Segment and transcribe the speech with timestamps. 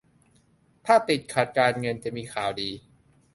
[0.85, 2.69] ถ้าติดขัดการเงินจะมีข่าวดี